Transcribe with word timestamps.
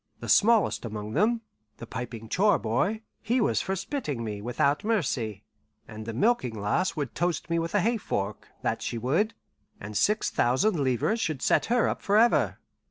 The 0.19 0.29
smallest 0.29 0.83
among 0.83 1.13
them, 1.13 1.41
the 1.77 1.85
piping 1.85 2.27
chore 2.27 2.57
boy, 2.57 3.03
he 3.21 3.39
was 3.39 3.61
for 3.61 3.75
spitting 3.75 4.23
me 4.23 4.41
without 4.41 4.83
mercy; 4.83 5.43
and 5.87 6.07
the 6.07 6.11
milking 6.13 6.59
lass 6.59 6.95
would 6.95 7.13
toast 7.13 7.51
me 7.51 7.59
with 7.59 7.75
a 7.75 7.81
hay 7.81 7.97
fork, 7.97 8.47
that 8.63 8.81
she 8.81 8.97
would, 8.97 9.35
and 9.79 9.95
six 9.95 10.31
thousand 10.31 10.79
livres 10.79 11.19
should 11.21 11.43
set 11.43 11.65
her 11.67 11.87
up 11.87 12.01
forever. 12.01 12.57